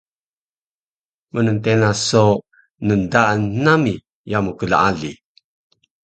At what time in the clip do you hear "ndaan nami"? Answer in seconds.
2.89-3.93